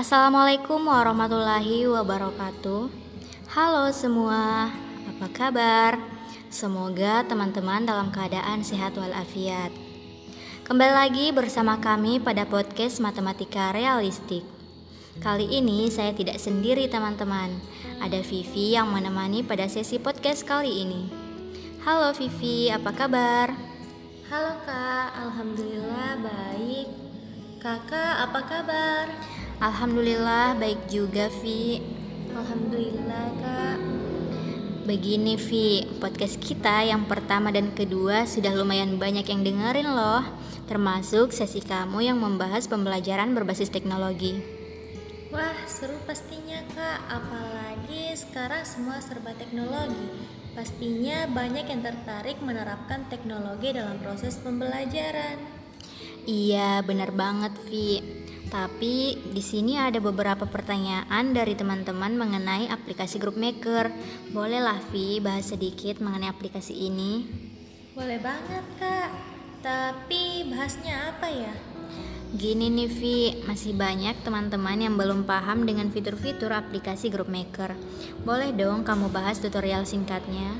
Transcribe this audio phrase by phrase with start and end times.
[0.00, 2.88] Assalamualaikum warahmatullahi wabarakatuh.
[3.52, 4.72] Halo semua,
[5.04, 6.00] apa kabar?
[6.48, 9.68] Semoga teman-teman dalam keadaan sehat walafiat.
[10.64, 14.40] Kembali lagi bersama kami pada podcast Matematika Realistik.
[15.20, 17.60] Kali ini saya tidak sendiri teman-teman.
[18.00, 21.12] Ada Vivi yang menemani pada sesi podcast kali ini.
[21.84, 23.52] Halo Vivi, apa kabar?
[24.32, 26.88] Halo Kak, Alhamdulillah baik.
[27.60, 29.39] Kakak apa kabar?
[29.60, 31.84] Alhamdulillah baik juga Vi.
[32.32, 33.78] Alhamdulillah Kak.
[34.88, 40.24] Begini Vi, podcast kita yang pertama dan kedua sudah lumayan banyak yang dengerin loh.
[40.64, 44.40] Termasuk sesi kamu yang membahas pembelajaran berbasis teknologi.
[45.28, 50.24] Wah seru pastinya Kak, apalagi sekarang semua serba teknologi.
[50.56, 55.36] Pastinya banyak yang tertarik menerapkan teknologi dalam proses pembelajaran.
[56.24, 63.36] Iya benar banget Vi tapi di sini ada beberapa pertanyaan dari teman-teman mengenai aplikasi Group
[63.36, 63.92] Maker.
[64.32, 67.28] Bolehlah Vi bahas sedikit mengenai aplikasi ini?
[67.92, 69.12] Boleh banget kak.
[69.60, 71.52] Tapi bahasnya apa ya?
[72.30, 77.76] Gini nih Vi, masih banyak teman-teman yang belum paham dengan fitur-fitur aplikasi Group Maker.
[78.24, 80.56] Boleh dong kamu bahas tutorial singkatnya?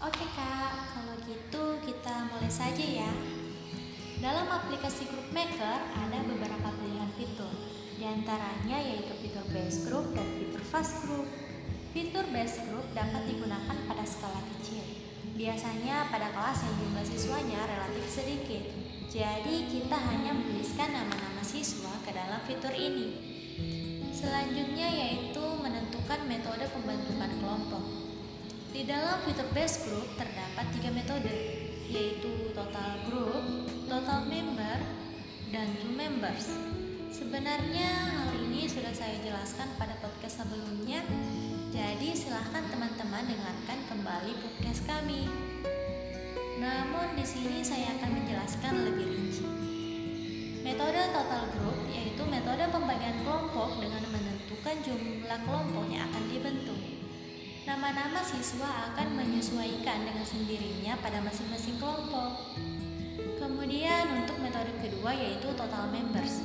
[0.00, 3.10] Oke kak, kalau gitu kita mulai saja ya.
[4.22, 7.50] Dalam aplikasi Group Maker ada beberapa pilihan fitur,
[7.98, 11.26] di antaranya yaitu fitur Base Group dan fitur Fast Group.
[11.90, 14.82] Fitur Base Group dapat digunakan pada skala kecil,
[15.34, 18.62] biasanya pada kelas yang jumlah siswanya relatif sedikit.
[19.10, 23.14] Jadi kita hanya menuliskan nama-nama siswa ke dalam fitur ini.
[24.14, 28.03] Selanjutnya yaitu menentukan metode pembentukan kelompok.
[28.74, 31.30] Di dalam fitur Base Group terdapat tiga metode,
[31.86, 34.82] yaitu total group, total member,
[35.54, 36.58] dan two members.
[37.14, 41.06] Sebenarnya hal ini sudah saya jelaskan pada podcast sebelumnya,
[41.70, 45.30] jadi silahkan teman-teman dengarkan kembali podcast kami.
[46.58, 49.46] Namun di sini saya akan menjelaskan lebih rinci.
[50.66, 56.63] Metode total group yaitu metode pembagian kelompok dengan menentukan jumlah kelompok yang akan dibentuk.
[57.64, 62.52] Nama-nama siswa akan menyesuaikan dengan sendirinya pada masing-masing kelompok.
[63.40, 66.44] Kemudian untuk metode kedua yaitu total members.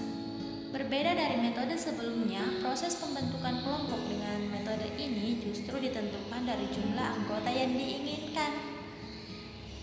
[0.71, 7.51] Berbeda dari metode sebelumnya, proses pembentukan kelompok dengan metode ini justru ditentukan dari jumlah anggota
[7.51, 8.55] yang diinginkan.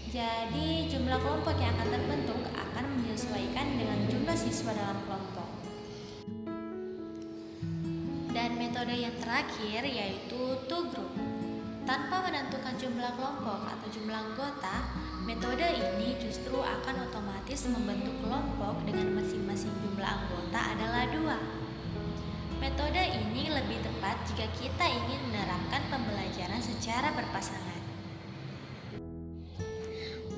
[0.09, 5.49] Jadi, jumlah kelompok yang akan terbentuk akan menyesuaikan dengan jumlah siswa dalam kelompok.
[8.31, 11.26] Dan metode yang terakhir yaitu two group.
[12.87, 14.87] Jumlah kelompok atau jumlah anggota,
[15.27, 21.35] metode ini justru akan otomatis membentuk kelompok dengan masing-masing jumlah anggota adalah dua.
[22.63, 27.81] Metode ini lebih tepat jika kita ingin menerapkan pembelajaran secara berpasangan.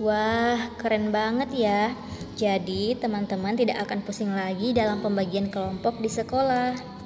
[0.01, 1.93] Wah, keren banget ya.
[2.41, 6.98] Jadi, teman-teman tidak akan pusing lagi dalam pembagian kelompok di sekolah.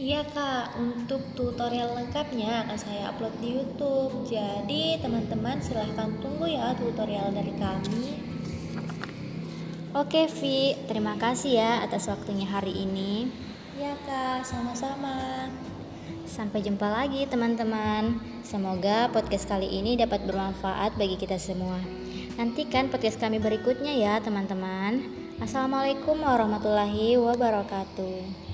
[0.00, 4.24] Iya kak, untuk tutorial lengkapnya akan saya upload di YouTube.
[4.24, 8.16] Jadi teman-teman silahkan tunggu ya tutorial dari kami.
[9.92, 13.28] Oke Vi, terima kasih ya atas waktunya hari ini.
[13.76, 15.52] Iya kak, sama-sama.
[16.24, 18.24] Sampai jumpa lagi teman-teman.
[18.40, 21.76] Semoga podcast kali ini dapat bermanfaat bagi kita semua.
[22.40, 25.04] Nantikan podcast kami berikutnya ya teman-teman.
[25.44, 28.49] Assalamualaikum warahmatullahi wabarakatuh.